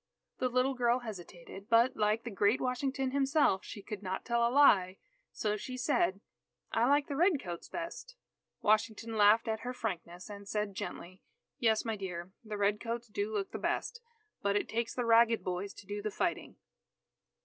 [0.39, 4.49] The little girl hesitated, but like the great Washington himself, she could not tell a
[4.49, 4.97] lie,
[5.31, 6.21] so she said:
[6.71, 8.15] "I like the Red Coats best."
[8.63, 11.21] Washington laughed at her frankness, and said gently:
[11.59, 14.01] "Yes, my dear, the Red Coats do look the best,
[14.41, 16.55] but it takes the ragged boys to do the fighting."